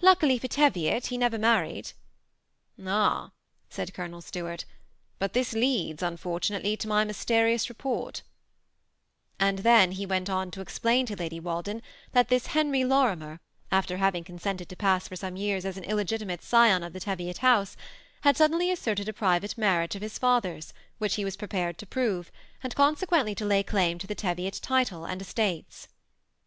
[0.00, 1.92] Luckily for Teviot, he was never married.*'
[2.80, 3.32] '^ Ah!"
[3.68, 4.64] said Ck>lonel Stuart;^
[5.18, 8.22] but this leads, unfor tunately, to mj mysterious report"
[9.38, 13.38] And then he went on to explain to Lady Walden, that this Henry Lori mer,
[13.70, 17.36] after having consented to pass for some years as an illegitimate scion of the Teviot
[17.44, 17.76] house,
[18.22, 22.32] had suddenly asserted a private marriage of his father's, which he was prepared to prove,
[22.62, 25.86] and consequently to lay claim to the Teviot title and estates.